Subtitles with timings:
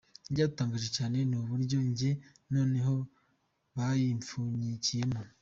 [0.29, 2.11] Icyadutangaje cyane ni uburyo njye
[2.53, 2.95] noneho
[3.75, 5.19] bayipfunyikiyemo.